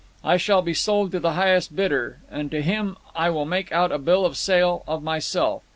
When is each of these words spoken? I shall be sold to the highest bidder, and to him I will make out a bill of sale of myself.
I 0.23 0.37
shall 0.37 0.63
be 0.63 0.73
sold 0.73 1.11
to 1.11 1.19
the 1.19 1.33
highest 1.33 1.75
bidder, 1.75 2.21
and 2.27 2.49
to 2.49 2.63
him 2.63 2.97
I 3.15 3.29
will 3.29 3.45
make 3.45 3.71
out 3.71 3.91
a 3.91 3.99
bill 3.99 4.25
of 4.25 4.35
sale 4.35 4.83
of 4.87 5.03
myself. 5.03 5.61